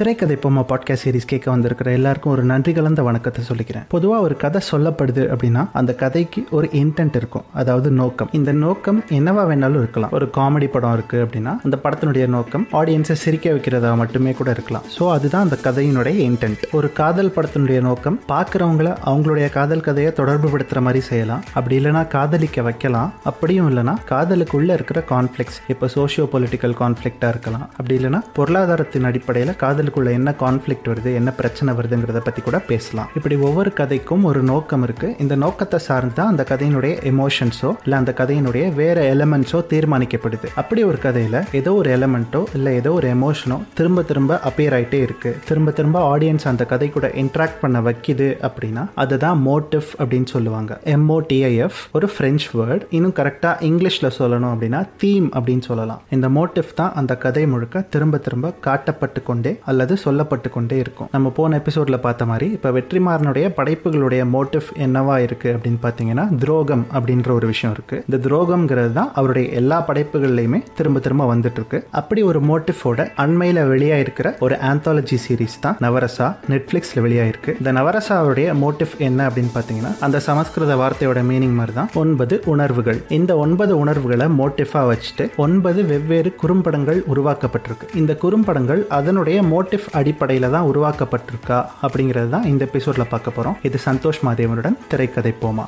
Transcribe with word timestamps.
திரைக்கதை 0.00 0.36
பொம்மை 0.36 0.62
podcast 0.68 1.02
series 1.02 1.26
கேட்க 1.26 1.50
வந்திருக்கிற 1.50 1.92
எல்லாருக்கும் 1.92 2.32
ஒரு 2.32 2.42
நன்றி 2.42 2.72
கலந்த 2.72 3.02
வணக்கத்தை 3.02 3.44
சொல்லிக்கிறேன். 3.48 3.82
பொதுவாக 3.88 4.22
ஒரு 4.22 4.36
கதை 4.36 4.60
சொல்லப்படுது 4.70 5.22
அப்படின்னா 5.34 5.68
அந்த 5.72 5.94
கதைக்கு 5.94 6.46
ஒரு 6.50 6.68
இன்டென்ட் 6.72 7.16
இருக்கும். 7.16 7.42
அதாவது 7.54 7.90
நோக்கம். 7.90 8.28
இந்த 8.32 8.52
நோக்கம் 8.52 9.04
என்னவா 9.08 9.42
வேணாலும் 9.50 9.80
இருக்கலாம். 9.82 10.10
ஒரு 10.10 10.30
காமெடி 10.36 10.66
படம் 10.66 10.92
இருக்கு 10.92 11.18
அப்படின்னா 11.24 11.52
அந்த 11.64 11.78
படத்தினுடைய 11.84 12.26
நோக்கம் 12.26 12.66
ஆடியன்ஸை 12.72 13.16
சிரிக்க 13.24 13.50
வைக்கிறதா 13.50 13.96
மட்டுமே 13.96 14.32
கூட 14.32 14.50
இருக்கலாம். 14.50 14.82
ஸோ 14.98 15.10
அதுதான் 15.10 15.42
அந்த 15.42 15.58
கதையினுடைய 15.66 16.16
இன்டென்ட் 16.28 16.64
ஒரு 16.72 16.92
காதல் 16.92 17.32
படத்தினுடைய 17.36 17.80
நோக்கம் 17.80 18.20
பார்க்குறவங்கள 18.28 18.96
அவங்களுடைய 19.04 19.50
காதல் 19.50 19.80
கதையை 19.80 20.12
தொடர்பு 20.12 20.48
படுத்துற 20.54 20.80
மாதிரி 20.80 21.04
செய்யலாம். 21.10 21.44
அப்படி 21.52 21.78
இல்லைன்னா 21.80 22.06
காதலிக்க 22.16 22.62
வைக்கலாம். 22.62 23.12
அப்படியும் 23.24 23.70
இல்லைன்னா 23.70 23.96
காதலுக்குள்ள 24.08 24.72
இருக்கிற 24.72 25.04
கான்ஃப்ளிக்ஸ் 25.12 25.60
இப்போ 25.68 25.86
சோஷியோ 25.94 26.26
பொலிட்டிக்கல் 26.34 26.78
கான்ஃப்ளிக்டாக 26.82 27.28
இருக்கலாம். 27.28 27.68
அப்படி 27.78 27.98
இல்லைன்னா 28.00 28.22
பொருளாதாரத்தின் 28.32 29.04
அடிப்படையில் 29.04 29.56
காதல் 29.56 29.88
காதலுக்குள்ள 29.90 30.10
என்ன 30.18 30.30
கான்ஃப்ளிக்ட் 30.42 30.88
வருது 30.90 31.10
என்ன 31.20 31.30
பிரச்சனை 31.38 31.70
வருதுங்கிறத 31.78 32.20
பற்றி 32.26 32.40
கூட 32.46 32.58
பேசலாம். 32.70 33.08
இப்படி 33.18 33.36
ஒவ்வொரு 33.48 33.70
கதைக்கும் 33.80 34.24
ஒரு 34.30 34.40
நோக்கம் 34.50 34.84
இருக்கு. 34.86 35.08
இந்த 35.22 35.34
நோக்கத்தை 35.44 35.78
சார்ந்து 35.86 36.14
தான் 36.18 36.30
அந்த 36.32 36.42
கதையினுடைய 36.50 36.92
எமோஷன்ஸோ 37.12 37.70
இல்லை 37.84 37.96
அந்த 38.00 38.12
கதையினுடைய 38.20 38.64
வேற 38.80 38.98
எலமெண்ட்ஸோ 39.14 39.60
தீர்மானிக்கப்படுது. 39.72 40.48
அப்படி 40.62 40.80
ஒரு 40.90 40.98
கதையில் 41.06 41.38
ஏதோ 41.60 41.72
ஒரு 41.80 41.90
எலமெண்ட்டோ 41.96 42.42
இல்லை 42.58 42.72
ஏதோ 42.80 42.92
ஒரு 42.98 43.08
எமோஷனோ 43.16 43.58
திரும்ப 43.80 44.04
திரும்ப 44.10 44.38
அப்பியர் 44.50 44.76
ஆகிட்டே 44.78 45.00
இருக்கு. 45.06 45.32
திரும்ப 45.48 45.74
திரும்ப 45.78 45.98
ஆடியன்ஸ் 46.12 46.46
அந்த 46.52 46.64
கதை 46.72 46.88
கூட 46.96 47.08
இன்ட்ராக்ட் 47.22 47.60
பண்ண 47.62 47.80
வைக்கிது 47.88 48.28
அப்படின்னா 48.48 48.84
அதுதான் 49.04 49.38
மோட்டிவ் 49.48 49.88
அப்படின்னு 50.00 50.30
சொல்லுவாங்க. 50.34 50.72
எம்ஓடிஐஎஃப் 50.96 51.80
ஒரு 51.98 52.08
ஃப்ரெஞ்ச் 52.14 52.46
வேர்ட் 52.60 52.86
இன்னும் 52.98 53.16
கரெக்டாக 53.20 53.56
இங்கிலீஷில் 53.70 54.16
சொல்லணும் 54.20 54.52
அப்படின்னா 54.54 54.82
தீம் 55.04 55.28
அப்படின்னு 55.36 55.66
சொல்லலாம். 55.70 56.02
இந்த 56.16 56.26
மோட்டிவ் 56.38 56.70
தான் 56.82 56.94
அந்த 57.00 57.12
கதை 57.26 57.44
முழுக்க 57.54 57.86
திரும்ப 57.94 58.18
திரும்ப 58.26 58.48
காட்டப்பட்டு 58.66 59.20
கொண்டே 59.28 59.52
அல்லது 59.80 59.96
சொல்லப்பட்டு 60.04 60.48
கொண்டே 60.54 60.76
இருக்கும். 60.82 61.08
நம்ம 61.12 61.28
போன 61.36 61.58
எபிசோட்ல 61.60 61.96
பார்த்த 62.06 62.24
மாதிரி 62.30 62.46
இப்போ 62.56 62.68
வெற்றிமாறனுடைய 62.76 63.46
படைப்புகளுடைய 63.58 64.22
மோட்டிவ் 64.34 64.66
என்னவா 64.84 65.16
இருக்கு 65.26 65.48
அப்படின்னு 65.56 65.80
பார்த்தீங்கன்னா 65.84 66.24
துரோகம் 66.42 66.82
அப்படின்ற 66.96 67.30
ஒரு 67.36 67.46
விஷயம் 67.52 67.72
இருக்கு. 67.76 67.96
இந்த 68.08 68.18
துரோகம்ங்கிறது 68.24 68.92
தான் 68.98 69.10
அவருடைய 69.20 69.46
எல்லா 69.60 69.78
படைப்புகள்லையுமே 69.88 70.58
திரும்ப 70.78 71.00
திரும்ப 71.04 71.24
வந்துட்டு 71.32 71.58
இருக்கு 71.60 71.78
அப்படி 72.00 72.20
ஒரு 72.30 72.40
மோட்டிஃபோட 72.50 73.06
அண்மையில் 73.24 73.60
வெளியாயிருக்கிற 73.72 74.28
ஒரு 74.46 74.56
ஆந்தாலஜி 74.70 75.18
சீரிஸ் 75.24 75.56
தான் 75.64 75.78
நவரசா 75.84 76.28
நெட்ஃபிளிக்ஸ்ல 76.52 77.04
வெளியாயிருக்கு. 77.06 77.54
இந்த 77.60 77.72
நவரசாவுடைய 77.78 78.48
மோட்டிவ் 78.64 78.94
என்ன 79.08 79.28
அப்படின்னு 79.30 79.54
பார்த்தீங்கன்னா 79.56 79.92
அந்த 80.08 80.20
சமஸ்கிருத 80.28 80.76
வார்த்தையோட 80.82 81.22
மீனிங் 81.30 81.56
மாதிரி 81.60 81.76
தான். 81.80 81.90
ஒன்பது 82.02 82.36
உணர்வுகள். 82.54 83.00
இந்த 83.20 83.32
ஒன்பது 83.46 83.72
உணர்வுகளை 83.84 84.28
மோட்டிஃபா 84.42 84.84
வச்சுட்டு 84.92 85.26
ஒன்பது 85.46 85.80
வெவ்வேறு 85.92 86.32
குறும்படங்கள் 86.44 87.02
உருவாக்கப்பட்டிருக்கு. 87.14 87.88
இந்த 88.02 88.12
குறும்படங்கள் 88.26 88.82
அதனுடைய 88.98 89.38
மோட்டிவ் 89.60 89.86
அடிப்படையில் 89.98 90.52
தான் 90.54 90.68
உருவாக்கப்பட்டிருக்கா 90.70 91.58
அப்படிங்கிறது 91.86 92.28
தான் 92.34 92.46
இந்த 92.50 92.62
எபிசோடில் 92.70 93.10
பார்க்க 93.12 93.36
போறோம். 93.36 93.58
இது 93.68 93.78
சந்தோஷ் 93.88 94.20
மாதேவனுடன் 94.26 94.78
திரைக்கதை 94.92 95.32
போமா. 95.42 95.64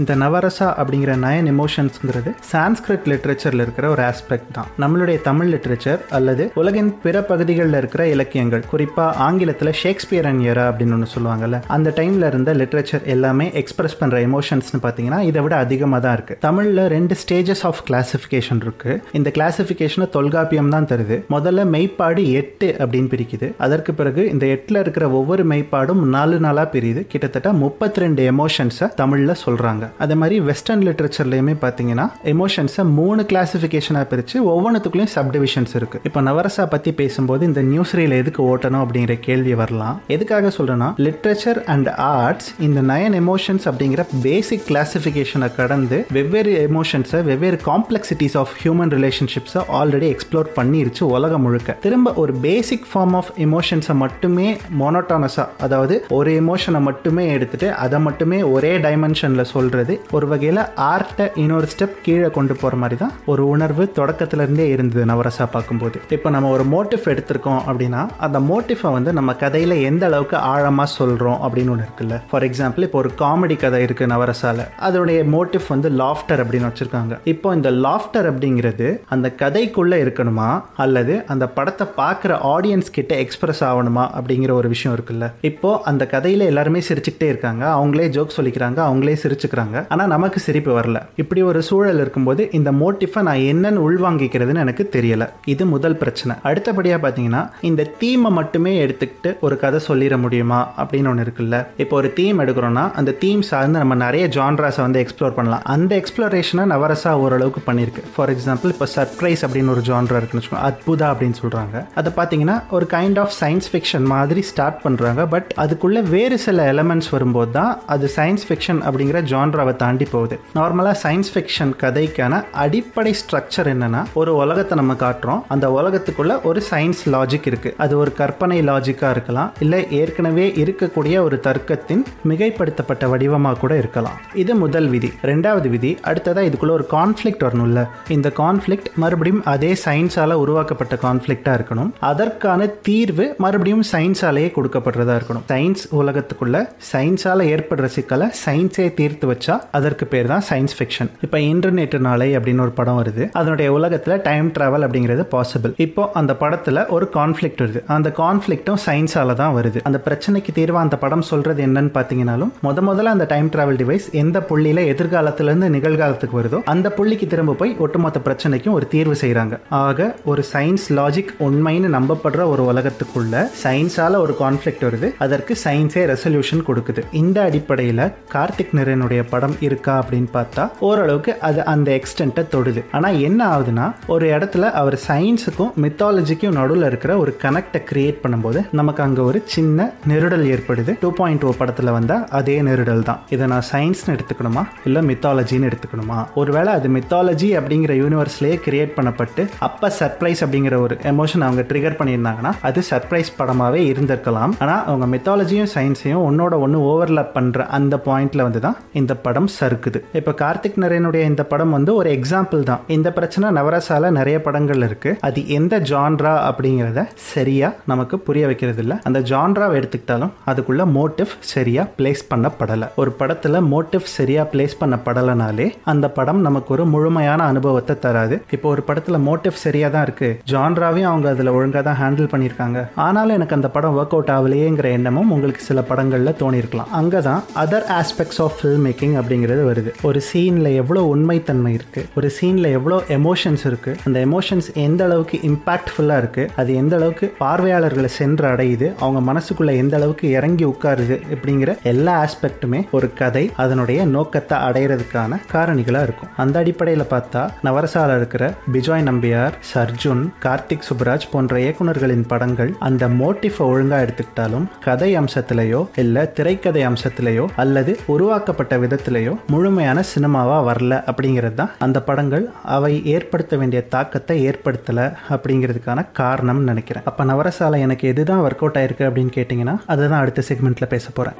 இந்த 0.00 0.12
நவரசா 0.22 0.68
அப்படிங்கிற 0.80 1.14
நயன் 1.24 1.48
எமோஷன்ஸ்ங்கிறது 1.52 2.30
சான்ஸ்கிரிட் 2.50 3.08
லிட்ரேச்சரில் 3.10 3.62
இருக்கிற 3.64 3.86
ஒரு 3.94 4.02
ஆஸ்பெக்ட் 4.10 4.52
தான். 4.58 4.68
நம்மளுடைய 4.82 5.18
தமிழ் 5.28 5.50
லிட்ரேச்சர் 5.54 6.00
அல்லது 6.18 6.44
உலகின் 6.60 6.90
பிற 7.02 7.22
பகுதிகளில் 7.30 7.78
இருக்கிற 7.80 8.02
இலக்கியங்கள் 8.14 8.64
குறிப்பாக 8.72 9.16
ஆங்கிலத்தில் 9.26 9.72
ஷேக்ஸ்பியர் 9.82 10.28
அண்ட் 10.30 10.42
இயரா 10.46 10.64
அப்படின்னு 10.70 10.96
ஒன்று 10.96 11.08
சொல்லுவாங்கல்ல 11.14 11.58
அந்த 11.76 11.92
டைமில் 11.98 12.26
இருந்த 12.30 12.54
லிட்ரேச்சர் 12.60 13.04
எல்லாமே 13.14 13.48
எக்ஸ்பிரஸ் 13.62 13.98
பண்ணுற 14.00 14.20
எமோஷன்ஸ்னு 14.28 14.80
பார்த்தீங்கன்னா 14.84 15.20
இதை 15.30 15.42
விட 15.46 15.56
அதிகமாக 15.64 16.00
தான் 16.06 16.16
இருக்குது 16.18 16.40
தமிழில் 16.46 16.82
ரெண்டு 16.94 17.16
ஸ்டேஜஸ் 17.22 17.64
ஆஃப் 17.70 17.82
கிளாசிஃபிகேஷன் 17.90 18.62
இருக்குது 18.66 18.96
இந்த 19.20 19.32
கிளாசிஃபிகேஷனை 19.38 20.08
தொல்காப்பியம் 20.16 20.72
தான் 20.76 20.88
தருது. 20.92 21.18
முதல்ல 21.36 21.66
மெய்ப்பாடு 21.74 22.24
எட்டு 22.40 22.70
அப்படின்னு 22.82 23.12
பிரிக்குது. 23.16 23.50
அதற்கு 23.66 23.94
பிறகு 24.00 24.24
இந்த 24.34 24.46
எட்டில் 24.56 24.82
இருக்கிற 24.84 25.04
ஒவ்வொரு 25.20 25.44
மெய்ப்பாடும் 25.54 26.02
நாலு 26.16 26.38
நாளாக 26.46 26.68
பிரியுது. 26.76 27.04
கிட்டத்தட்ட 27.14 27.52
முப்பத்தி 27.64 28.06
ரெண்டு 28.06 28.24
எமோஷன்ஸை 28.32 28.88
தமிழில் 29.02 29.40
சொல்கிறாங்க 29.46 29.86
அதே 29.98 30.14
மாதிரி 30.14 30.40
வெஸ்டர்ன் 30.40 30.86
லிட்ரேச்சர்லையுமே 30.86 31.54
பார்த்தீங்கன்னா 31.60 32.06
எமோஷன்ஸை 32.24 32.84
மூணு 32.84 33.22
கிளாசிஃபிகேஷனாக 33.22 34.04
பிரித்து 34.04 34.36
ஒவ்வொன்றுத்துக்குள்ளேயும் 34.50 35.14
சப்டிவிஷன்ஸ் 35.14 35.74
இருக்குது 35.74 36.00
இப்போ 36.04 36.20
நவரசா 36.20 36.66
பற்றி 36.68 36.92
பேசும்போது 36.92 37.46
இந்த 37.46 37.62
நியூஸ் 37.62 37.96
ரீல் 37.96 38.16
எதுக்கு 38.16 38.56
ஓட்டணும் 38.56 38.82
அப்படிங்கிற 38.84 39.20
கேள்வி 39.20 39.54
வரலாம். 39.54 40.00
எதுக்காக 40.06 40.48
சொல்கிறேன்னா 40.48 40.88
லிட்ரேச்சர் 40.96 41.64
அண்ட் 41.64 41.88
ஆர்ட்ஸ் 41.88 42.48
இந்த 42.58 42.80
நயன் 42.82 43.16
எமோஷன்ஸ் 43.22 43.64
அப்படிங்கிற 43.64 44.06
பேசிக் 44.22 44.62
கிளாசிஃபிகேஷனை 44.68 45.54
கடந்து 45.54 46.06
வெவ்வேறு 46.12 46.68
எமோஷன்ஸை 46.72 47.22
வெவ்வேறு 47.22 47.60
காம்ப்ளெக்சிட்டிஸ் 47.66 48.36
ஆஃப் 48.36 48.52
ஹியூமன் 48.62 48.92
ரிலேஷன்ஷிப்ஸை 48.96 49.62
ஆல்ரெடி 49.80 50.16
எக்ஸ்ப்ளோர் 50.16 50.50
பண்ணிருச்சு 50.56 51.02
உலகம் 51.02 51.42
முழுக்க. 51.42 51.72
திரும்ப 51.72 52.12
ஒரு 52.12 52.32
பேசிக் 52.32 52.86
ஃபார்ம் 52.94 53.14
ஆஃப் 53.20 53.30
எமோஷன்ஸை 53.38 53.94
மட்டுமே 53.94 54.56
மோனோட்டானஸாக 54.80 55.48
அதாவது 55.58 56.04
ஒரு 56.08 56.30
எமோஷனை 56.42 56.80
மட்டுமே 56.80 57.28
எடுத்துட்டு 57.30 57.72
அதை 57.74 58.00
மட்டுமே 58.00 58.42
ஒரே 58.42 58.78
டைமென்ஷனில் 58.78 59.44
சொல்கிறது 59.80 60.14
ஒரு 60.16 60.26
வகையில் 60.28 60.60
ஆர்ட்டை 60.92 61.26
இன்னொரு 61.34 61.66
ஸ்டெப் 61.72 62.00
கீழே 62.02 62.28
கொண்டு 62.30 62.54
போகிற 62.54 62.76
மாதிரி 62.80 63.00
தான் 63.00 63.12
ஒரு 63.26 63.48
உணர்வு 63.48 63.92
தொடக்கத்துல 63.96 64.42
இருந்தே 64.42 64.68
இருந்தது 64.68 65.04
நவரசா 65.12 65.46
பார்க்கும்போது. 65.50 66.00
இப்போ 66.08 66.30
நம்ம 66.30 66.50
ஒரு 66.50 66.64
மோட்டிஃப் 66.74 67.08
எடுத்திருக்கோம் 67.12 67.60
அப்படின்னா 67.70 68.08
அந்த 68.18 68.38
மோட்டிஃபை 68.40 68.92
வந்து 68.92 69.12
நம்ம 69.12 69.34
கதையில் 69.34 69.70
எந்த 69.70 70.06
அளவுக்கு 70.06 70.36
ஆழமாக 70.36 70.90
சொல்கிறோம் 70.90 71.38
அப்படின்னு 71.42 71.70
ஒன்று 71.74 71.86
இருக்குல்ல. 71.86 72.20
ஃபார் 72.30 72.42
எக்ஸாம்பிள் 72.42 72.82
இப்போ 72.82 72.98
ஒரு 72.98 73.10
காமெடி 73.18 73.56
கதை 73.56 73.84
இருக்குது 73.84 74.10
நவரசால. 74.14 74.68
அதனுடைய 74.78 75.22
மோட்டிஃப் 75.22 75.68
வந்து 75.68 75.90
லாஃப்டர் 75.90 76.42
அப்படின்னு 76.44 76.70
வச்சுருக்காங்க. 76.70 77.18
இப்போ 77.24 77.54
இந்த 77.54 77.70
லாஃப்டர் 77.70 78.28
அப்படிங்கிறது 78.32 79.00
அந்த 79.08 79.32
கதைக்குள்ளே 79.38 79.98
இருக்கணுமா? 80.06 80.62
அல்லது 80.76 81.22
அந்த 81.26 81.48
படத்தை 81.48 81.86
பார்க்குற 81.96 82.38
ஆடியன்ஸ் 82.54 82.90
கிட்ட 82.92 83.14
எக்ஸ்பிரஸ் 83.14 83.64
ஆகணுமா? 83.64 84.06
அப்படிங்கிற 84.18 84.50
ஒரு 84.50 84.68
விஷயம் 84.68 84.98
இருக்குல்ல. 84.98 85.30
இப்போ 85.40 85.80
அந்த 85.84 86.06
கதையில் 86.06 86.40
எல்லாருமே 86.40 86.82
சிரிச்சுக்கிட்டே 86.88 87.22
இருக்காங்க. 87.22 87.64
அவங்களே 87.66 88.06
ஜோக் 88.16 88.36
சொல்லிக்கிறாங்க. 88.36 88.78
அவங்களே 88.90 89.16
சிரிச்சுக்கிறாங்க. 89.24 89.59
ஆனால் 89.88 90.10
நமக்கு 90.14 90.40
சிரிப்பு 90.40 90.80
வரல. 90.80 90.98
இப்படி 91.16 91.42
ஒரு 91.42 91.62
சூழல் 91.62 92.00
இருக்கும்போது 92.00 92.48
இந்த 92.58 92.72
மோட்டிஃபை 92.72 93.22
நான் 93.22 93.42
என்னன்னு 93.52 93.80
உள்வாங்கிக்கிறதுன்னு 93.86 94.64
எனக்கு 94.64 94.90
தெரியல. 94.96 95.26
இது 95.44 95.66
முதல் 95.66 95.96
பிரச்சனை. 95.96 96.36
அடுத்தபடியாக 96.42 97.00
பார்த்தீங்கன்னா 97.04 97.42
இந்த 97.60 97.88
தீமை 97.98 98.30
மட்டுமே 98.30 98.86
எடுத்துக்கிட்டு 98.86 99.38
ஒரு 99.40 99.56
கதை 99.56 99.80
சொல்லிட 99.88 100.18
முடியுமா? 100.18 100.60
அப்படின்னு 100.78 101.08
ஒன்று 101.08 101.24
இருக்குல்ல. 101.24 101.66
இப்போ 101.76 101.96
ஒரு 101.96 102.12
தீம் 102.12 102.40
எடுக்கிறோம்னா 102.40 102.92
அந்த 102.92 103.16
தீம் 103.24 103.42
சார்ந்து 103.42 103.78
நம்ம 103.78 103.94
நிறைய 103.94 104.26
ஜான்ராஸை 104.38 104.80
வந்து 104.80 105.06
எக்ஸ்ப்ளோர் 105.06 105.36
பண்ணலாம். 105.38 105.62
அந்த 105.64 106.02
எக்ஸ்ப்ளோரேஷனை 106.02 106.66
நவரசா 106.74 107.12
ஓரளவுக்கு 107.24 107.72
பண்ணியிருக்கு. 107.72 108.04
ஃபார் 108.16 108.30
எக்ஸாம்பிள் 108.30 108.72
இப்போ 108.74 108.86
சர்ப்ரைஸ் 108.96 109.42
அப்படின்னு 109.46 109.74
ஒரு 109.76 109.80
ஜான்ரா 109.80 110.18
இருக்குன்னு 110.20 110.42
வச்சுக்கோங்க 110.42 110.66
அற்புதா 110.68 111.06
அப்படின்னு 111.12 111.36
சொல்கிறாங்க 111.42 111.84
அதை 111.94 112.10
பார்த்தீங்கன்னா 112.16 112.56
ஒரு 112.70 112.86
கைண்ட் 112.90 113.18
ஆஃப் 113.18 113.34
சயின்ஸ் 113.40 113.68
ஃபிக்ஷன் 113.72 114.06
மாதிரி 114.14 114.42
ஸ்டார்ட் 114.42 114.78
பண்ணுறாங்க 114.84 115.28
பட் 115.28 115.48
அதுக்குள்ளே 115.56 116.00
வேறு 116.00 116.38
சில 116.38 116.72
எலமெண்ட்ஸ் 116.72 117.10
வரும்போது 117.10 117.50
தான் 117.50 117.80
அது 117.86 118.10
சயின்ஸ் 118.16 118.44
ஃபிக்ஷன் 118.48 118.80
அப்படிங்கிற 118.86 119.20
ஜான் 119.22 119.49
ஜான்ராவை 119.50 119.76
தாண்டி 119.76 120.04
போகுது. 120.04 120.38
நார்மலாக 120.54 120.94
சயின்ஸ் 121.02 121.30
ஃபிக்ஷன் 121.34 121.72
கதைக்கான 121.82 122.44
அடிப்படை 122.52 123.14
ஸ்ட்ரக்சர் 123.20 123.68
என்னன்னா 123.72 124.02
ஒரு 124.14 124.34
உலகத்தை 124.36 124.78
நம்ம 124.78 124.94
காட்டுறோம். 125.00 125.42
அந்த 125.48 125.66
உலகத்துக்குள்ள 125.78 126.42
ஒரு 126.42 126.62
சயின்ஸ் 126.70 127.02
லாஜிக் 127.14 127.46
இருக்கு. 127.50 127.74
அது 127.76 127.98
ஒரு 127.98 128.12
கற்பனை 128.12 128.58
லாஜிக்காக 128.68 129.10
இருக்கலாம். 129.10 129.52
இல்லை 129.60 129.80
ஏற்கனவே 130.00 130.46
இருக்கக்கூடிய 130.56 131.16
ஒரு 131.26 131.40
தர்க்கத்தின் 131.46 132.02
மிகைப்படுத்தப்பட்ட 132.28 133.08
வடிவமாக 133.08 133.58
கூட 133.58 133.72
இருக்கலாம். 133.76 134.18
இது 134.34 134.54
முதல் 134.54 134.88
விதி. 134.94 135.12
ரெண்டாவது 135.22 135.68
விதி 135.74 135.92
அடுத்ததாக 136.02 136.46
இதுக்குள்ள 136.48 136.76
ஒரு 136.78 136.86
கான்ஃப்ளிக்ட் 136.90 137.44
வரணும்ல. 137.48 137.82
இந்த 138.08 138.28
கான்ஃப்ளிக்ட் 138.40 138.90
மறுபடியும் 139.04 139.44
அதே 139.54 139.72
சயின்ஸால 139.84 140.32
உருவாக்கப்பட்ட 140.44 140.94
கான்ஃப்ளிக்டாக 141.06 141.58
இருக்கணும். 141.60 141.92
அதற்கான 142.12 142.66
தீர்வு 142.66 143.34
மறுபடியும் 143.38 143.84
சயின்ஸாலேயே 143.92 144.50
கொடுக்கப்படுறதா 144.58 145.16
இருக்கணும். 145.20 145.46
சயின்ஸ் 145.52 145.84
உலகத்துக்குள்ள 146.00 146.56
சயின்ஸால 146.92 147.40
ஏற்படுற 147.54 147.86
சிக்கலை 147.96 148.26
சயின்ஸே 148.44 148.94
தீர்த்து 148.98 149.26
வச்சு 149.26 149.39
அதற்கு 149.78 150.04
பேர் 150.12 150.28
தான் 150.32 150.44
சயின்ஸ் 150.50 150.74
ஃபிக்ஷன் 150.78 151.10
இப்போ 151.26 151.38
இன்டர்நெட் 151.52 151.96
நாளை 152.06 152.28
அப்படின்னு 152.36 152.64
ஒரு 152.66 152.74
படம் 152.78 152.98
வருது. 153.00 153.24
அதனுடைய 153.40 153.68
உலகத்தில் 153.78 154.16
டைம் 154.28 154.48
ட்ராவல் 154.56 154.84
அப்படிங்கிறது 154.86 155.24
பாசிபிள் 155.34 155.72
இப்போ 155.86 156.04
அந்த 156.20 156.32
படத்தில் 156.42 156.80
ஒரு 156.96 157.08
கான்ஃப்ளிக்ட் 157.18 157.62
வருது. 157.64 157.82
அந்த 157.96 158.08
கான்ஃப்ளிக்ட்டும் 158.22 158.80
சயின்ஸால 158.86 159.34
தான் 159.42 159.54
வருது. 159.58 159.80
அந்த 159.90 160.00
பிரச்சனைக்கு 160.06 160.52
தீர்வாக 160.58 160.84
அந்த 160.86 160.98
படம் 161.04 161.24
சொல்றது 161.30 161.60
என்னன்னு 161.66 161.92
பார்த்தீங்கன்னாலும் 161.96 162.52
முத 162.66 162.84
முதல்ல 162.88 163.14
அந்த 163.16 163.26
டைம் 163.32 163.50
ட்ராவல் 163.54 163.80
டிவைஸ் 163.82 164.06
எந்த 164.22 164.38
புள்ளியில 164.50 164.84
எதிர்காலத்திலிருந்து 164.92 165.68
நிகழ்காலத்துக்கு 165.76 166.38
வருதோ 166.40 166.60
அந்த 166.74 166.88
புள்ளிக்கு 166.98 167.26
திரும்ப 167.34 167.56
போய் 167.60 167.74
ஒட்டுமொத்த 167.84 168.20
பிரச்சனைக்கும் 168.26 168.76
ஒரு 168.78 168.88
தீர்வு 168.94 169.16
செய்கிறாங்க 169.22 169.56
ஆக 169.84 170.08
ஒரு 170.32 170.44
சயின்ஸ் 170.52 170.86
லாஜிக் 170.98 171.32
உண்மைன்னு 171.46 171.90
நம்பப்படுற 171.96 172.44
ஒரு 172.52 172.62
உலகத்துக்குள்ள 172.72 173.44
சயின்ஸால 173.62 174.18
ஒரு 174.24 174.36
கான்ஃப்ளிக்ட் 174.40 174.84
வருது. 174.88 175.08
அதற்கு 175.24 175.56
சயின்ஸே 175.64 176.02
ரெசல்யூஷன் 176.12 176.64
கொடுக்குது. 176.68 177.02
இந்த 177.22 177.38
அடிப்படையில் 177.48 178.04
கார்த்திக் 178.34 178.74
நிரனுடைய 178.78 179.20
படம் 179.34 179.56
இருக்கா 179.68 179.94
அப்படின்னு 180.02 180.30
பார்த்தா 180.36 180.64
ஓரளவுக்கு 180.88 181.34
அது 181.48 181.60
அந்த 181.74 181.88
எக்ஸ்டென்ட்டை 181.98 182.44
தொடுது. 182.54 182.82
ஆனால் 182.96 183.18
என்ன 183.28 183.40
ஆகுதுன்னா 183.54 183.86
ஒரு 184.14 184.26
இடத்துல 184.36 184.70
அவர் 184.80 184.96
சயின்ஸுக்கும் 185.08 185.72
மித்தாலஜிக்கும் 185.84 186.56
நடுவில் 186.58 186.88
இருக்கிற 186.90 187.12
ஒரு 187.22 187.34
கனெக்டை 187.44 187.82
கிரியேட் 187.90 188.22
பண்ணும்போது 188.24 188.62
நமக்கு 188.80 189.02
அங்கே 189.06 189.22
ஒரு 189.30 189.38
சின்ன 189.54 189.88
நெருடல் 190.12 190.46
ஏற்படுது. 190.54 190.94
டூ 191.02 191.10
பாயிண்ட் 191.20 191.44
ஓ 191.44 191.50
oh 191.50 191.54
படத்தில் 191.60 191.94
வந்தால் 191.96 192.24
அதே 192.38 192.56
நெருடல் 192.68 193.02
தான். 193.08 193.20
இதை 193.34 193.44
நான் 193.52 193.66
சயின்ஸ்னு 193.72 194.14
எடுத்துக்கணுமா? 194.16 194.62
இல்லை 194.88 195.02
மித்தாலஜின்னு 195.10 195.68
எடுத்துக்கணுமா? 195.70 196.18
ஒருவேளை 196.40 196.70
அது 196.78 196.88
மித்தாலஜி 196.96 197.48
அப்படிங்கிற 197.58 197.92
யூனிவர்ஸ்லேயே 198.02 198.56
கிரியேட் 198.66 198.94
பண்ணப்பட்டு 198.98 199.42
அப்போ 199.68 199.88
சர்ப்ரைஸ் 200.00 200.42
அப்படிங்கிற 200.46 200.76
ஒரு 200.86 200.96
எமோஷன் 201.12 201.44
அவங்க 201.46 201.64
ட்ரிகர் 201.70 201.98
பண்ணியிருந்தாங்கன்னா 202.00 202.52
அது 202.68 202.82
சர்ப்ரைஸ் 202.90 203.30
படமாகவே 203.40 203.80
இருந்திருக்கலாம். 203.92 204.54
ஆனால் 204.64 204.82
அவங்க 204.90 205.06
மித்தாலஜியும் 205.14 205.70
சயின்ஸையும் 205.74 206.24
ஒன்னோட 206.28 206.54
ஒன்று 206.66 206.78
ஓவர்லாப் 206.90 207.34
பண்ணுற 207.36 207.66
அந்த 207.78 207.94
பாயிண்ட்ல 208.08 208.44
வந்து 208.48 208.60
தான் 208.66 208.76
இந்த 209.00 209.12
படம் 209.26 209.48
சறுக்குது. 209.58 209.98
இப்போ 210.18 210.34
கார்த்திக் 210.42 210.78
நரேனுடைய 210.84 211.22
இந்த 211.30 211.42
படம் 211.52 211.74
வந்து 211.76 211.90
ஒரு 212.00 212.10
எக்ஸாம்பிள் 212.18 212.62
தான். 212.70 212.82
இந்த 212.96 213.08
பிரச்சனை 213.18 213.46
நவரசால 213.58 214.10
நிறைய 214.18 214.36
படங்கள் 214.46 214.82
இருக்கு. 214.88 215.12
அது 215.28 215.40
எந்த 215.58 215.74
ஜான்ரா 215.90 216.34
அப்படிங்கிறத 216.50 217.04
சரியா 217.32 217.70
நமக்கு 217.92 218.18
புரிய 218.26 218.44
வைக்கிறது 218.50 218.82
இல்லை 218.84 218.96
அந்த 219.10 219.22
ஜான்ராவை 219.30 219.74
எடுத்துக்கிட்டாலும் 219.80 220.34
அதுக்குள்ள 220.52 220.84
மோட்டிவ் 220.98 221.32
சரியா 221.52 221.84
பிளேஸ் 221.98 222.22
பண்ணப்படலை. 222.32 222.88
ஒரு 223.02 223.12
படத்துல 223.20 223.62
மோட்டிவ் 223.72 224.06
சரியா 224.16 224.44
பிளேஸ் 224.52 224.78
பண்ணப்படலைனாலே 224.82 225.68
அந்த 225.94 226.06
படம் 226.18 226.40
நமக்கு 226.48 226.72
ஒரு 226.76 226.86
முழுமையான 226.94 227.40
அனுபவத்தை 227.52 227.96
தராது. 228.04 228.36
இப்போ 228.56 228.68
ஒரு 228.74 228.84
படத்துல 228.88 229.18
மோட்டிவ் 229.28 229.56
சரியா 229.64 229.88
தான் 229.94 230.06
இருக்கு. 230.08 230.30
ஜான்ராவையும் 230.52 231.10
அவங்க 231.10 231.28
அதுல 231.34 231.54
ஒழுங்கா 231.58 231.82
தான் 231.88 231.98
ஹேண்டில் 232.02 232.30
பண்ணியிருக்காங்க. 232.32 232.78
ஆனாலும் 233.06 233.36
எனக்கு 233.38 233.56
அந்த 233.58 233.68
படம் 233.76 233.96
ஒர்க் 234.00 234.14
அவுட் 234.16 234.32
ஆகலையேங்கிற 234.36 234.88
எண்ணமும் 234.98 235.30
உங்களுக்கு 235.36 235.62
சில 235.68 235.80
படங்கள்ல 235.90 236.32
தோணியிருக்கலாம். 236.42 236.90
அங்கே 237.00 237.20
தான் 237.28 237.42
other 237.62 237.86
aspects 238.00 238.40
of 238.44 238.56
film 238.58 238.84
making 238.88 239.09
அப்படிங்கிறது 239.18 239.62
வருது. 239.70 239.90
ஒரு 240.08 240.20
சீனில் 240.30 240.70
எவ்வளோ 240.82 241.02
உண்மைத்தன்மை 241.14 241.72
இருக்குது 241.78 242.06
ஒரு 242.16 242.30
சீனில் 242.38 242.68
எவ்வளோ 242.78 242.98
எமோஷன்ஸ் 243.16 243.64
இருக்குது 243.70 243.96
அந்த 244.06 244.18
எமோஷன்ஸ் 244.26 244.68
எந்த 244.86 245.04
அளவுக்கு 245.04 245.38
இம்பாக்ட்ஃபுல்லாக 245.50 246.22
இருக்குது 246.22 246.48
அது 246.56 246.70
எந்த 246.74 246.96
அளவுக்கு 246.96 247.26
பார்வையாளர்களை 247.38 248.08
சென்று 248.18 248.46
அடையுது? 248.48 248.88
அவங்க 248.98 249.20
மனசுக்குள்ளே 249.30 249.76
எந்த 249.76 249.96
அளவுக்கு 249.96 250.30
இறங்கி 250.30 250.64
உட்காருது? 250.64 251.18
அப்படிங்கிற 251.34 251.76
எல்லா 251.92 252.14
ஆஸ்பெக்ட்டுமே 252.24 252.80
ஒரு 252.90 253.08
கதை 253.14 253.44
அதனுடைய 253.56 254.04
நோக்கத்தை 254.04 254.58
அடையிறதுக்கான 254.58 255.40
காரணிகளாக 255.52 256.02
இருக்கும். 256.02 256.30
அந்த 256.36 256.58
அடிப்படையில் 256.58 257.10
பார்த்தா 257.14 257.42
நவரசால 257.68 258.16
இருக்கிற 258.16 258.44
பிஜாய் 258.72 259.06
நம்பியார் 259.10 259.56
சர்ஜுன் 259.72 260.24
கார்த்திக் 260.44 260.86
சுப்ராஜ் 260.88 261.30
போன்ற 261.30 261.58
இயக்குநர்களின் 261.64 262.26
படங்கள் 262.32 262.70
அந்த 262.78 263.08
மோட்டிஃபை 263.08 263.64
ஒழுங்காக 263.72 264.04
எடுத்துக்கிட்டாலும் 264.04 264.66
கதை 264.84 265.10
அம்சத்திலேயோ 265.18 265.80
இல்லை 266.02 266.22
திரைக்கதை 266.32 266.82
அம்சத்திலேயோ 266.86 267.44
அல்லது 267.56 267.92
உருவாக்கப்பட்ட 268.06 268.74
விதத்தில் 268.78 268.99
விதத்திலேயோ 269.00 269.32
முழுமையான 269.46 269.98
சினிமாவாக 270.10 270.66
வரல 270.66 270.94
அப்படிங்கிறது 271.10 271.56
தான் 271.60 271.70
அந்த 271.84 271.98
படங்கள் 272.08 272.44
அவை 272.74 272.92
ஏற்படுத்த 273.12 273.56
வேண்டிய 273.56 273.80
தாக்கத்தை 273.94 274.36
ஏற்படுத்தலை 274.48 275.06
அப்படிங்கிறதுக்கான 275.34 276.04
காரணம்னு 276.20 276.70
நினைக்கிறேன் 276.70 277.06
அப்போ 277.10 277.24
நவரசாலை 277.30 277.78
எனக்கு 277.80 278.10
எதுதான் 278.12 278.42
ஒர்க் 278.46 278.64
அவுட் 278.64 278.78
ஆயிருக்கு 278.80 279.06
அப்படின்னு 279.08 279.32
கேட்டிங்கன்னா 279.38 279.76
அதை 279.86 280.02
தான் 280.06 280.22
அடுத்த 280.22 280.44
செக்மெண்ட்டில் 280.50 280.92
பேச 280.94 281.06
போகிறேன் 281.10 281.38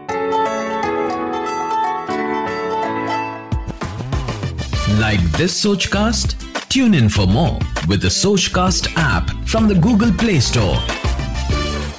Like 5.00 5.24
this 5.32 5.52
Sochcast? 5.58 6.30
Tune 6.70 6.94
in 6.94 7.08
for 7.08 7.26
more 7.28 7.54
with 7.88 8.00
the 8.00 8.12
Sochcast 8.14 8.84
app 9.04 9.26
from 9.46 9.66
the 9.66 9.76
Google 9.76 10.12
Play 10.14 10.38
Store. 10.42 10.76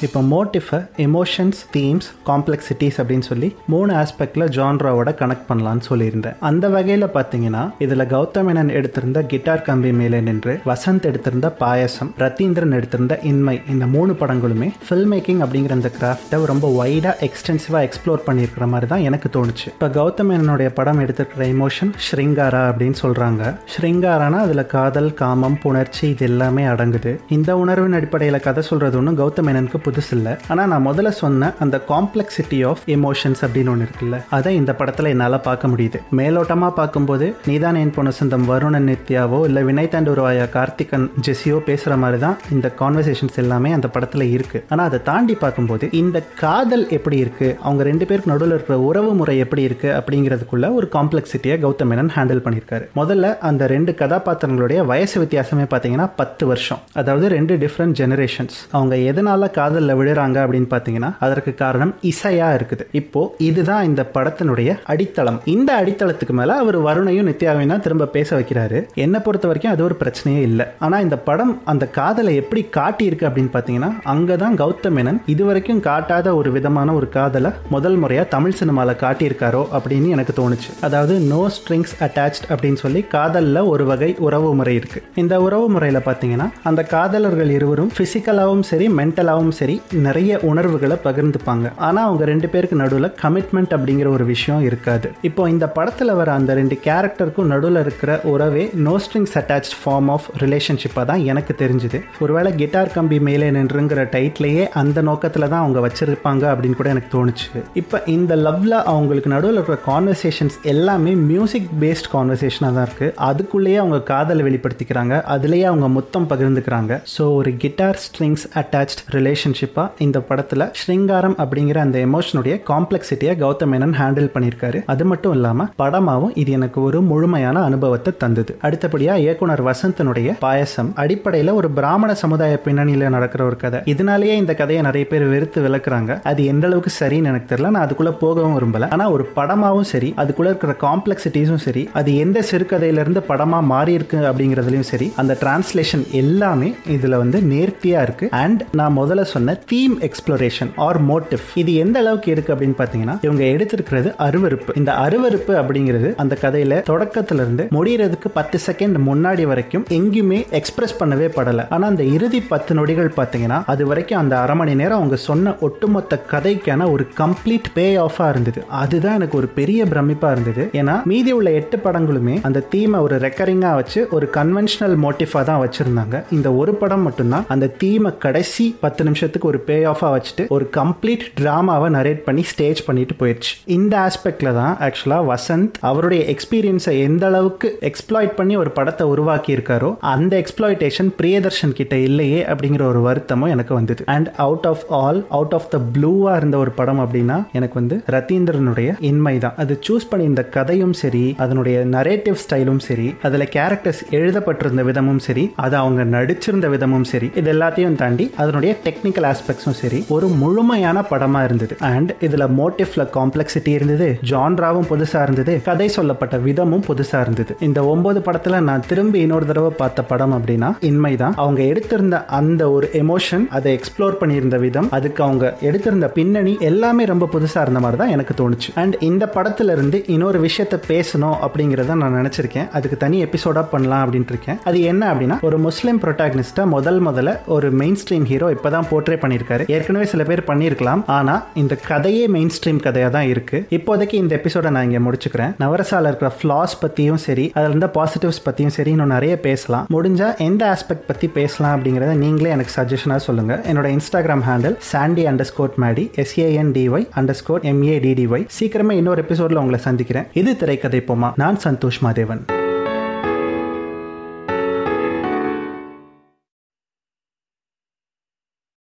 இப்போ 0.06 0.20
மோட்டிஃபை 0.22 0.78
எமோஷன்ஸ் 1.06 1.60
தீம்ஸ் 1.74 2.08
காம்ப்ளெக்சிட்டிஸ் 2.28 2.96
அப்படின்னு 3.02 3.26
சொல்லி 3.28 3.56
மூணு 3.66 3.92
ஆஸ்பெக்டில் 3.94 4.46
ஜான்ராவோட 4.58 5.10
கனெக்ட் 5.20 5.46
பண்ணலான்னு 5.50 5.84
சொல்லியிருந்தேன். 5.90 6.36
அந்த 6.40 6.70
வகையில் 6.76 7.06
பார்த்தீங்கன்னா 7.16 7.64
இதில் 7.86 8.06
கௌதம் 8.14 8.48
மேனன் 8.48 8.72
எடுத்திருந்த 8.78 9.22
கிட்டார் 9.24 9.62
கம்பி 9.62 9.92
மேலே 9.92 10.22
நின்று 10.22 10.54
வசந்த் 10.66 11.06
எடுத்திருந்த 11.10 11.50
பாயசம் 11.62 12.12
ரத்தீந்திரன் 12.24 12.76
எடுத்திருந்த 12.80 13.20
இன்மை 13.32 13.62
இந்த 13.74 13.86
மூணு 13.86 14.14
படங்களுமே 14.22 14.70
ஃபில்ம் 14.88 15.12
மேக்கிங் 15.14 15.44
அப்படிங்கிற 15.46 15.78
அந்த 15.80 15.92
கிராஃப்டை 16.00 16.40
ரொம்ப 16.54 16.72
வைடாக 16.80 17.30
எக்ஸ்டென்சிவாக 17.30 17.90
எக்ஸ்ப்ளோர் 17.90 18.26
பண்ணியிருக்கிற 18.28 18.68
மாதிரி 18.74 18.90
தான் 18.94 19.06
எனக்கு 19.10 19.30
தோணுச்சு. 19.38 19.68
இப்போ 19.76 19.90
கௌதம் 20.00 20.30
மேனனுடைய 20.32 20.70
படம் 20.80 21.04
எடுத்திருக்கிற 21.06 21.46
எமோஷன் 21.56 21.94
ஸ்ரிங்காரா 22.08 22.64
அப்படின்னு 22.72 23.00
சொல்கிறாங்க 23.04 23.54
ஸ்ரிங்காரானா 23.76 24.42
அதில் 24.48 24.66
காதல் 24.66 25.14
காமம் 25.14 25.60
புணர்ச்சி 25.64 26.04
இது 26.10 26.26
எல்லாமே 26.32 26.66
அடங்குது. 26.66 27.14
இந்த 27.30 27.58
உணர்வின் 27.58 28.00
அடிப்படையில் 28.02 28.46
கதை 28.50 28.64
சொல்கிறது 28.64 28.98
ஒன்றும் 28.98 29.20
கௌதமேனனுக்கு 29.22 29.50
மேனனுக்கு 29.52 29.80
இல்லை 30.12 30.34
ஆனால் 30.48 30.68
நான் 30.68 30.86
முதல்ல 30.88 31.10
சொன்ன 31.22 31.50
அந்த 31.60 31.82
காம்ப்ளெக்சிட்டி 31.92 32.60
ஆஃப் 32.70 32.84
எமோஷன்ஸ் 32.96 33.42
அப்படின்னு 33.46 33.72
ஒன்று 33.74 33.88
இருக்குல்ல 33.88 34.18
அதை 34.30 34.56
இந்த 34.56 34.72
படத்தில் 34.74 35.10
என்னால் 35.12 35.38
பார்க்க 35.48 35.72
முடியுது. 35.74 35.98
மேலோட்டமாக 36.20 36.74
பார்க்கும்போது 36.80 37.36
நீதான் 37.50 37.76
என் 37.76 37.94
பொண்ணு 37.96 38.12
சொந்தம் 38.20 38.46
வருணன் 38.50 38.88
நித்யாவோ 38.90 39.40
இல்லை 39.46 39.64
வினய் 39.70 39.92
தாண்டுருவாயா 39.94 40.46
கார்த்திகன் 40.58 41.08
ஜெஸியோ 41.28 41.60
பேசுகிற 41.70 41.96
மாதிரி 42.04 42.20
தான் 42.26 42.38
இந்த 42.52 42.74
கான்வர்சேஷன்ஸ் 42.80 43.40
எல்லாமே 43.44 43.72
அந்த 43.78 43.88
படத்தில் 43.88 44.26
இருக்குது 44.36 44.64
ஆனால் 44.70 44.88
அதை 44.90 45.00
தாண்டி 45.10 45.36
பார்க்கும்போது 45.44 45.90
இந்த 46.02 46.24
காதல் 46.44 46.86
எப்படி 46.90 47.20
இருக்குது 47.24 47.56
அவங்க 47.64 47.84
ரெண்டு 47.84 48.06
பேருக்கு 48.06 48.32
நடுவில் 48.32 48.56
இருக்கிற 48.56 48.80
உறவு 48.80 49.14
முறை 49.14 49.38
எப்படி 49.38 49.66
இருக்குது 49.68 49.96
அப்படிங்கிறதுக்குள்ள 50.00 50.74
ஒரு 50.74 50.90
காம்ப்ளெக்சிட்டியை 50.98 51.58
கௌதம் 51.64 51.90
மேனன் 51.92 52.12
ஹேண்டில் 52.16 52.44
பண்ணியிருக்காரு. 52.46 52.86
முதல்ல 53.00 53.38
அந்த 53.50 53.68
ரெண்டு 53.68 53.92
கதாபாத்திரங்களுடைய 54.02 54.80
வயசு 54.86 55.16
வித்தியாசமே 55.24 55.66
பார்த்தீங்கன்னா 55.74 56.10
பத்து 56.16 56.44
வருஷம். 56.48 56.82
அதாவது 56.94 57.28
ரெண்டு 57.36 57.56
டிஃப்ரெண்ட் 57.64 57.98
ஜெனரேஷன்ஸ் 58.02 58.58
அவங்க 58.72 58.96
எதனால 59.12 59.50
காதல் 59.52 59.81
காதலில் 59.82 60.00
விழுறாங்க 60.00 60.38
அப்படின்னு 60.44 60.70
பார்த்தீங்கன்னா 60.72 61.10
அதற்கு 61.26 61.52
காரணம் 61.62 61.92
இசையா 62.10 62.48
இருக்குது. 62.58 62.84
இப்போ 63.00 63.22
இதுதான் 63.50 63.88
இந்த 63.90 64.02
படத்தினுடைய 64.16 64.70
அடித்தளம். 64.92 65.40
இந்த 65.54 65.70
அடித்தளத்துக்கு 65.82 66.34
மேல 66.40 66.58
அவர் 66.64 66.78
வருணையும் 66.88 67.30
நித்யாவையும் 67.30 67.74
தான் 67.74 67.84
திரும்ப 67.86 68.08
பேச 68.16 68.30
வைக்கிறாரு. 68.38 68.80
என்னை 69.04 69.20
பொறுத்த 69.26 69.46
வரைக்கும் 69.50 69.74
அது 69.74 69.82
ஒரு 69.88 69.96
பிரச்சனையே 70.02 70.42
இல்லை. 70.50 70.66
ஆனா 70.86 70.98
இந்த 71.06 71.18
படம் 71.30 71.54
அந்த 71.74 71.86
காதலை 72.00 72.34
எப்படி 72.42 72.62
காட்டியிருக்கு 72.78 73.28
அப்படின்னு 73.30 73.54
பார்த்தீங்கன்னா 73.56 73.92
அங்கதான் 74.14 74.58
கௌதம் 74.62 74.96
மேனன் 74.98 75.20
இதுவரைக்கும் 75.34 75.82
காட்டாத 75.90 76.36
ஒரு 76.40 76.52
விதமான 76.58 76.94
ஒரு 77.00 77.10
காதலை 77.18 77.52
முதல் 77.76 77.98
முறையாக 78.04 78.32
தமிழ் 78.36 78.58
சினிமாவில் 78.62 79.02
காட்டியிருக்காரோ 79.06 79.64
அப்படின்னு 79.78 80.14
எனக்கு 80.18 80.36
தோணுச்சு. 80.42 80.70
அதாவது 80.90 81.16
நோ 81.32 81.42
ஸ்ட்ரிங்ஸ் 81.58 81.96
அட்டாச்ட் 82.08 82.48
அப்படின்னு 82.52 82.82
சொல்லி 82.86 83.04
காதலில் 83.16 83.62
ஒரு 83.74 83.86
வகை 83.92 84.12
உறவு 84.28 84.52
முறை 84.62 84.76
இருக்கு. 84.82 85.02
இந்த 85.24 85.34
உறவு 85.48 85.68
முறையில் 85.76 86.06
பார்த்தீங்கன்னா 86.10 86.50
அந்த 86.72 86.82
காதலர்கள் 86.96 87.54
இருவரும் 87.58 87.92
ஃபிசிக்கலாகவும் 87.96 88.66
சரி 88.72 88.88
மென்டலாகவும் 89.00 89.56
சரி 89.60 89.71
நிறைய 90.06 90.40
உணர்வுகளை 90.50 90.98
பகிர்ந்துப்பாங்க. 91.06 91.68
ஆனால் 91.88 92.08
அவங்க 92.08 92.24
ரெண்டு 92.32 92.48
பேருக்கு 92.54 92.80
நடுவில் 92.84 93.10
கமிட்மெண்ட் 93.24 93.74
அப்படிங்கிற 93.78 94.08
ஒரு 94.18 94.26
விஷயம் 94.34 94.64
இருக்காது. 94.70 95.08
இப்போ 95.30 95.42
இந்த 95.54 95.66
படத்தில் 95.78 96.14
வர 96.20 96.30
அந்த 96.40 96.52
ரெண்டு 96.60 96.76
கேரக்டருக்கும் 96.88 97.50
நடுவில் 97.54 97.82
இருக்கிற 97.84 98.12
உறவே 98.34 98.64
no 98.88 98.96
strings 99.06 99.36
attach 99.42 99.72
form 99.82 100.10
of 100.16 100.28
ரிலேஷன்ஷிப்பாக 100.44 101.06
தான் 101.12 101.24
எனக்கு 101.32 101.56
தெரிஞ்சுது. 101.64 102.00
ஒருவேளை 102.26 102.52
கிட்டார் 102.62 102.94
கம்பி 102.98 103.20
மேலே 103.28 103.50
நின்றுங்கிற 103.58 104.04
டைட்லேயே 104.16 104.66
அந்த 104.82 105.02
நோக்கத்தில் 105.10 105.50
தான் 105.52 105.62
அவங்க 105.64 105.80
வச்சிருப்பாங்க 105.88 106.44
அப்படின்னு 106.54 106.80
கூட 106.82 106.90
எனக்கு 106.96 107.12
தோணுச்சு. 107.16 107.48
இப்போ 107.82 107.98
இந்த 108.16 108.34
லவ்ல 108.46 108.74
அவங்களுக்கு 108.94 109.34
நடுவில் 109.36 109.58
இருக்கிற 109.60 109.80
கான்வர்சேஷன்ஸ் 109.92 110.58
எல்லாமே 110.74 111.14
மியூசிக் 111.32 111.70
பேஸ்ட் 111.84 112.10
கான்வர்சேஷனாக 112.16 112.74
தான் 112.78 112.88
இருக்குது 112.88 113.14
அதுக்குள்ளேயே 113.30 113.80
அவங்க 113.84 114.00
காதலை 114.12 114.42
வெளிப்படுத்திக்கிறாங்க. 114.48 115.16
அதுலேயே 115.36 115.66
அவங்க 115.72 115.88
மொத்தம் 115.98 116.28
பகிர்ந்துக்கிறாங்க. 116.32 116.94
ஸோ 117.16 117.24
ஒரு 117.40 117.52
கிட்டார் 117.64 118.00
ஸ்ட்ரிங்ஸ் 118.06 118.46
அட்டாச்ட் 118.62 119.04
ரிலேஷன்ஷிப்பாக 119.52 120.04
இந்த 120.06 120.18
படத்தில் 120.30 120.66
ஸ்ருங்காரம் 120.80 121.36
அப்படிங்கிற 121.44 121.78
அந்த 121.86 121.98
எமோஷனுடைய 122.08 122.54
காம்ப்ளெக்சிட்டியை 122.70 123.34
கௌதம் 123.44 123.72
மேனன் 123.74 123.96
ஹேண்டில் 124.00 124.32
பண்ணியிருக்காரு. 124.34 124.80
அது 124.94 125.04
மட்டும் 125.12 125.34
இல்லாமல் 125.38 125.70
படமாகவும் 125.82 126.34
இது 126.42 126.52
எனக்கு 126.58 126.80
ஒரு 126.88 127.00
முழுமையான 127.12 127.58
அனுபவத்தை 127.70 128.12
தந்தது. 128.24 128.52
அடுத்தபடியாக 128.68 129.24
இயக்குனர் 129.26 129.64
வசந்தனுடைய 129.70 130.36
பாயசம் 130.46 130.92
அடிப்படையில் 131.04 131.52
ஒரு 131.60 131.70
பிராமண 131.78 132.12
சமுதாய 132.24 132.56
பின்னணியில் 132.66 133.14
நடக்கிற 133.16 133.42
ஒரு 133.50 133.58
கதை. 133.64 133.82
இதனாலேயே 133.94 134.36
இந்த 134.42 134.54
கதையை 134.62 134.82
நிறைய 134.88 135.06
பேர் 135.12 135.26
வெறுத்து 135.34 135.62
விளக்குறாங்க. 135.68 136.12
அது 136.32 136.42
எந்த 136.54 136.66
அளவுக்கு 136.70 136.94
சரின்னு 137.00 137.32
எனக்கு 137.34 137.50
தெரியல 137.52 137.72
நான் 137.76 137.86
அதுக்குள்ள 137.86 138.14
போகவும் 138.24 138.56
விரும்பல. 138.58 138.90
ஆனால் 138.96 139.14
ஒரு 139.18 139.26
படமாவும் 139.38 139.90
சரி 139.94 140.12
அதுக்குள்ள 140.24 140.52
இருக்கிற 140.54 140.76
காம்ப்ளெக்சிட்டிஸும் 140.88 141.64
சரி 141.68 141.86
அது 142.02 142.10
எந்த 142.26 142.40
சிறுகதையிலிருந்து 142.52 143.24
படமா 143.32 143.60
மாறி 143.74 143.94
இருக்கு 144.00 144.20
அப்படிங்கறதுலயும் 144.30 144.90
சரி 144.94 145.10
அந்த 145.22 145.34
டிரான்ஸ்லேஷன் 145.44 146.06
எல்லாமே 146.22 146.70
இதுல 146.96 147.18
வந்து 147.24 147.38
நேர்த்தியா 147.54 148.00
இருக்கு. 148.08 148.26
அண்ட் 148.44 148.62
நான் 148.80 148.98
முதல்ல 149.00 149.24
சொன்ன 149.34 149.41
தீம் 149.66 150.02
எக்ஸ்ப்ளோரேஷன் 150.02 150.72
ஆர் 150.76 151.00
மோட்டிவ் 151.06 151.44
இது 151.56 151.74
எந்த 151.74 152.00
அளவுக்கு 152.00 152.32
இருக்கு 152.32 152.56
அப்படின்னு 152.56 152.78
பாத்தீங்கன்னா 152.78 153.18
இவங்க 153.22 153.44
எடுத்திருக்கிறது 153.44 154.10
அருவருப்பு. 154.28 154.78
இந்த 154.78 154.92
அருவருப்பு 154.94 155.54
அப்படிங்கிறது 155.62 156.16
அந்த 156.16 156.38
கதையில 156.42 156.80
தொடக்கத்துல 156.90 157.34
இருந்து 157.34 157.68
முடியறதுக்கு 157.72 158.30
பத்து 158.34 158.60
செகண்ட் 158.66 158.98
முன்னாடி 159.10 159.44
வரைக்கும் 159.44 159.86
எங்கேயுமே 159.90 160.50
எக்ஸ்பிரஸ் 160.50 161.04
பண்ணவே 161.04 161.28
படல. 161.36 161.66
ஆனா 161.70 161.88
அந்த 161.88 162.04
இறுதி 162.04 162.42
பத்து 162.42 162.76
நொடிகள் 162.76 163.12
பாத்தீங்கன்னா 163.18 163.62
அது 163.66 163.88
வரைக்கும் 163.88 164.20
அந்த 164.20 164.40
அரை 164.40 164.56
மணி 164.56 164.76
நேரம் 164.76 164.98
அவங்க 164.98 165.16
சொன்ன 165.16 165.56
ஒட்டுமொத்த 165.60 166.20
கதைக்கான 166.32 166.92
ஒரு 166.92 167.08
கம்ப்ளீட் 167.18 167.70
பே 167.74 167.96
ஆஃபா 167.96 168.30
இருந்தது. 168.30 168.64
அதுதான் 168.70 169.14
எனக்கு 169.14 169.38
ஒரு 169.38 169.48
பெரிய 169.48 169.86
பிரமிப்பா 169.86 170.32
இருந்தது. 170.32 170.70
ஏன்னா 170.74 171.04
மீதி 171.04 171.32
உள்ள 171.32 171.52
எட்டு 171.52 171.78
படங்களுமே 171.78 172.40
அந்த 172.42 172.60
தீமை 172.60 173.00
ஒரு 173.00 173.18
ரெக்கரிங்கா 173.18 173.74
வச்சு 173.76 174.08
ஒரு 174.12 174.30
கன்வென்ஷனல் 174.34 174.96
மோட்டிஃபா 175.06 175.44
தான் 175.44 175.62
வச்சிருந்தாங்க. 175.64 176.24
இந்த 176.32 176.54
ஒரு 176.54 176.76
படம் 176.76 177.02
மட்டும்தான் 177.02 177.46
அந்த 177.48 177.68
தீமை 177.68 178.12
கடைசி 178.18 178.76
பத்து 178.80 179.04
நிமிஷம் 179.04 179.31
நிமிஷத்துக்கு 179.34 179.52
ஒரு 179.52 179.60
பே 179.68 179.78
ஆஃபாக 179.92 180.12
வச்சுட்டு 180.14 180.44
ஒரு 180.56 180.66
கம்ப்ளீட் 180.78 181.24
ட்ராமாவை 181.40 181.88
நரேட் 181.96 182.22
பண்ணி 182.26 182.44
ஸ்டேஜ் 182.52 182.80
பண்ணிட்டு 182.88 183.14
போயிடுச்சு 183.20 183.52
இந்த 183.76 183.94
ஆஸ்பெக்ட்ல 184.08 184.50
தான் 184.54 184.74
ஆக்சுவலாக 184.88 185.24
வசந்த் 185.32 185.78
அவருடைய 185.90 186.22
எக்ஸ்பீரியன்ஸை 186.34 186.94
எந்த 187.08 187.26
அளவுக்கு 187.30 187.68
எக்ஸ்ப்ளாய்ட் 187.90 188.34
பண்ணி 188.40 188.56
ஒரு 188.62 188.72
படத்தை 188.78 189.06
உருவாக்கி 189.14 189.52
இருக்காரோ 189.56 189.90
அந்த 190.14 190.34
எக்ஸ்ப்ளாய்டேஷன் 190.42 191.12
பிரியதர்ஷன் 191.20 191.76
கிட்ட 191.80 191.96
இல்லையே 192.08 192.42
அப்படிங்கிற 192.52 192.84
ஒரு 192.92 193.02
வருத்தமும் 193.08 193.54
எனக்கு 193.56 193.74
வந்தது. 193.80 194.02
And 194.16 194.30
out 194.46 194.68
of 194.72 194.86
all 195.02 195.22
out 195.38 195.56
of 195.60 195.70
the 195.74 195.80
ப்ளூவா 195.96 196.34
இருந்த 196.40 196.58
ஒரு 196.64 196.74
படம் 196.80 197.02
அப்படின்னா 197.04 197.38
எனக்கு 197.60 197.78
வந்து 197.82 197.98
ரத்தீந்திரனுடைய 198.16 198.90
இன்மை 199.12 199.36
தான். 199.46 199.56
அது 199.64 199.74
சூஸ் 199.88 200.10
பண்ணி 200.12 200.28
இந்த 200.32 200.46
கதையும் 200.58 200.96
சரி 201.04 201.26
அதனுடைய 201.46 201.78
நரேட்டிவ் 201.96 202.40
ஸ்டைலும் 202.44 202.84
சரி 202.90 203.08
அதுல 203.28 203.44
கேரக்டர்ஸ் 203.58 204.04
எழுதப்பட்டிருந்த 204.20 204.84
விதமும் 204.90 205.24
சரி 205.28 205.46
அது 205.66 205.76
அவங்க 205.84 206.02
நடிச்சிருந்த 206.18 206.68
விதமும் 206.76 207.08
சரி 207.14 207.30
இது 207.40 207.50
எல்லாத்தையும் 207.56 208.00
தாண்டி 208.02 208.26
அதனுடைய 208.42 208.72
டெக்னிக்கல் 208.86 209.21
ஆஸ்பெக்ட்ஸும் 209.24 209.80
சரி 209.82 210.06
ஒரு 210.10 210.28
முழுமையான 210.28 211.04
படமா 211.10 211.44
இருந்தது. 211.44 211.76
அண்ட் 211.80 212.12
இதுல 212.22 212.48
மோட்டிவ்ல 212.60 213.08
காம்ப்ளெக்சிட்டி 213.18 213.68
இருந்தது 213.68 214.20
ஜான்ராவும் 214.30 214.88
புதுசா 214.90 215.22
இருந்தது 215.22 215.62
கதை 215.66 215.88
சொல்லப்பட்ட 215.88 216.38
விதமும் 216.38 216.84
புதுசா 216.88 217.22
இருந்தது. 217.22 217.56
இந்த 217.60 217.86
ஒன்பது 217.86 218.20
படத்துல 218.20 218.60
நான் 218.60 218.84
திரும்பி 218.88 219.20
இன்னொரு 219.20 219.46
தடவை 219.46 219.70
பார்த்த 219.70 220.04
படம் 220.04 220.34
அப்படின்னா 220.34 220.70
இன்மைதான். 220.82 221.34
அவங்க 221.36 221.62
எடுத்திருந்த 221.64 222.26
அந்த 222.26 222.72
ஒரு 222.72 222.90
எமோஷன் 222.94 223.48
அதை 223.50 223.80
எக்ஸ்ப்ளோர் 223.80 224.20
பண்ணியிருந்த 224.22 224.60
விதம் 224.60 224.88
அதுக்கு 224.92 225.24
அவங்க 225.24 225.58
எடுத்திருந்த 225.62 226.08
பின்னணி 226.08 226.58
எல்லாமே 226.60 227.06
ரொம்ப 227.06 227.30
புதுசா 227.34 227.62
இருந்த 227.62 227.80
மாதிரி 227.80 227.98
தான் 227.98 228.10
எனக்கு 228.10 228.36
தோணுச்சு. 228.42 228.70
அண்ட் 228.76 228.96
இந்த 229.00 229.32
படத்துல 229.36 229.72
இருந்து 229.72 230.04
இன்னொரு 230.08 230.40
விஷயத்த 230.42 230.80
பேசணும் 230.88 231.36
அப்படிங்கறத 231.48 231.96
நான் 231.96 232.14
நினைச்சிருக்கேன். 232.14 232.70
அதுக்கு 232.70 232.98
தனி 232.98 233.24
எபிசோடா 233.24 233.66
பண்ணலாம் 233.72 234.04
அப்படின்ட்டு 234.08 234.34
இருக்கேன். 234.36 234.60
அது 234.64 234.82
என்ன 234.82 235.14
அப்படின்னா 235.14 235.40
ஒரு 235.42 235.58
முஸ்லீம் 235.58 236.00
ப்ரொட்டாகனிஸ்டா 236.02 236.66
முதல் 236.66 237.00
முதல்ல 237.06 237.38
ஒரு 237.48 237.72
மெயின் 237.72 237.98
ஸ்ட்ரீம் 238.04 238.24
ஹீரோ 238.24 238.54
இப்பதான் 238.54 238.88
போர்ட்ரே 239.12 239.20
பண்ணியிருக்காரு. 239.24 239.64
ஏற்கனவே 239.76 240.06
சில 240.06 240.24
பேர் 240.24 240.44
பண்ணியிருக்கலாம். 240.48 241.02
ஆனா 241.18 241.36
இந்த 241.62 241.76
கதையே 241.90 242.28
மெயின் 242.36 242.52
ஸ்ட்ரீம் 242.58 242.82
கதையா 242.86 243.10
தான் 243.16 243.28
இருக்கு. 243.34 243.58
இப்போதைக்கு 243.78 244.14
இந்த 244.14 244.34
எபிசோட 244.40 244.70
நான் 244.76 244.92
இங்க 244.92 245.02
முடிச்சுக்கிறேன். 245.08 245.54
நவரசால 245.64 246.12
இருக்கிற 246.12 246.30
ஃபிளாஸ் 246.38 246.76
பத்தியும் 246.84 247.22
சரி 247.26 247.52
அதுல 247.56 247.74
இருந்த 247.74 247.90
பாசிட்டிவ்ஸ் 247.98 248.44
பத்தியும் 248.48 248.76
சரி 248.78 248.92
இன்னும் 248.96 249.14
நிறைய 249.16 249.40
பேசலாம். 249.48 249.88
முடிஞ்சா 249.96 250.30
எந்த 250.48 250.62
ஆஸ்பெக்ட் 250.74 251.08
பத்தி 251.12 251.28
பேசலாம் 251.40 251.76
அப்படிங்கறத 251.76 252.16
நீங்களே 252.24 252.54
எனக்கு 252.58 252.76
சஜஷனா 252.80 253.16
சொல்லுங்க. 253.28 253.56
என்னோட 253.72 253.90
Instagram 253.96 254.46
handle 254.50 254.78
Sandy 254.92 255.26
underscore 255.52 255.78
Maddy 255.86 256.06
S A N 256.24 256.74
D Y 256.78 257.08
underscore 257.42 257.68
M A D D Y 257.74 258.48
சீக்கிரமே 258.60 258.98
இன்னொரு 259.02 259.26
எபிசோட்ல 259.28 259.64
உங்களை 259.66 259.82
சந்திக்கிறேன். 259.90 260.28
இது 260.34 260.54
திரைக்கதை 260.64 261.04
போமா 261.12 261.32
நான் 261.36 261.60
சந்தோஷ் 261.68 262.02
மாதேவன். 262.08 262.44